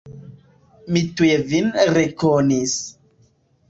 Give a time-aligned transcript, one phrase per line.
[0.95, 2.79] Mi tuj vin rekonis.